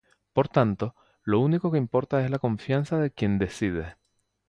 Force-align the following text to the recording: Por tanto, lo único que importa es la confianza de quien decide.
Por 0.33 0.47
tanto, 0.47 0.95
lo 1.23 1.39
único 1.39 1.71
que 1.71 1.77
importa 1.77 2.25
es 2.25 2.31
la 2.31 2.39
confianza 2.39 2.97
de 2.97 3.11
quien 3.11 3.37
decide. 3.37 3.97